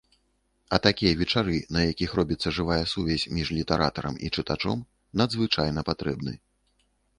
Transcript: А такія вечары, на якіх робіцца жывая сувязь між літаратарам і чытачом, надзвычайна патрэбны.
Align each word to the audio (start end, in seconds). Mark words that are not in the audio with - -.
А 0.77 0.77
такія 0.85 1.11
вечары, 1.19 1.57
на 1.77 1.83
якіх 1.91 2.15
робіцца 2.21 2.53
жывая 2.59 2.79
сувязь 2.95 3.27
між 3.41 3.53
літаратарам 3.59 4.19
і 4.25 4.33
чытачом, 4.39 4.83
надзвычайна 5.25 5.87
патрэбны. 5.93 6.33